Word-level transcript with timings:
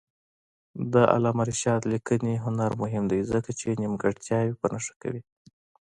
د 0.93 0.95
علامه 1.13 1.43
رشاد 1.49 1.81
لیکنی 1.93 2.33
هنر 2.45 2.71
مهم 2.81 3.03
دی 3.11 3.19
ځکه 3.31 3.49
چې 3.59 3.67
نیمګړتیاوې 3.81 4.53
په 4.61 4.67
نښه 4.73 4.93
کوي. 5.01 5.21